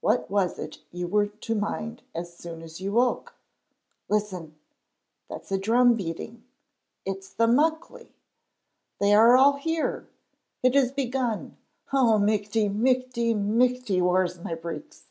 [0.00, 3.34] What was it you were to mind as soon as you woke?
[4.08, 4.54] Listen!
[5.28, 6.44] That's a drum beating!
[7.04, 8.12] It's the Muckley!
[9.00, 10.08] They are all here!
[10.62, 11.56] It has begun!
[11.92, 15.06] Oh, michty, michty, michty, whaur's my breeks?